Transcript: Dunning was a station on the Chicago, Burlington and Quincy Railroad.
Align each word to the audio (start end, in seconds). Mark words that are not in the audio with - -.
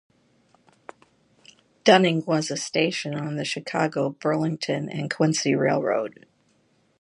Dunning 1.83 2.25
was 2.25 2.49
a 2.49 2.57
station 2.57 3.13
on 3.13 3.35
the 3.35 3.45
Chicago, 3.45 4.09
Burlington 4.09 4.89
and 4.89 5.13
Quincy 5.13 5.53
Railroad. 5.53 6.25